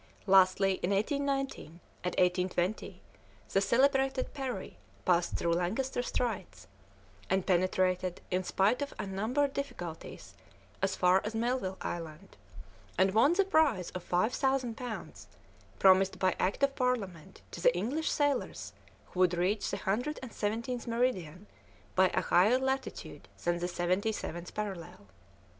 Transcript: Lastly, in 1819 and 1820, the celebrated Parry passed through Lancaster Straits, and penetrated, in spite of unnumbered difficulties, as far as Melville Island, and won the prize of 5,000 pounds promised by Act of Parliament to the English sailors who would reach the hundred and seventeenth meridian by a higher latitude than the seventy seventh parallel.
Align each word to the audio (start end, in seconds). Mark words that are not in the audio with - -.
Lastly, 0.25 0.79
in 0.81 0.89
1819 0.89 1.79
and 2.03 2.15
1820, 2.17 3.03
the 3.53 3.61
celebrated 3.61 4.33
Parry 4.33 4.77
passed 5.05 5.35
through 5.35 5.53
Lancaster 5.53 6.01
Straits, 6.01 6.65
and 7.29 7.45
penetrated, 7.45 8.19
in 8.31 8.43
spite 8.43 8.81
of 8.81 8.95
unnumbered 8.97 9.53
difficulties, 9.53 10.33
as 10.81 10.95
far 10.95 11.21
as 11.23 11.35
Melville 11.35 11.77
Island, 11.81 12.35
and 12.97 13.13
won 13.13 13.33
the 13.33 13.45
prize 13.45 13.91
of 13.91 14.01
5,000 14.01 14.75
pounds 14.75 15.27
promised 15.77 16.17
by 16.17 16.35
Act 16.39 16.63
of 16.63 16.75
Parliament 16.75 17.43
to 17.51 17.61
the 17.61 17.77
English 17.77 18.09
sailors 18.09 18.73
who 19.11 19.19
would 19.19 19.35
reach 19.35 19.69
the 19.69 19.77
hundred 19.77 20.17
and 20.23 20.33
seventeenth 20.33 20.87
meridian 20.87 21.45
by 21.93 22.09
a 22.15 22.21
higher 22.21 22.57
latitude 22.57 23.27
than 23.43 23.59
the 23.59 23.67
seventy 23.67 24.11
seventh 24.11 24.51
parallel. 24.55 25.05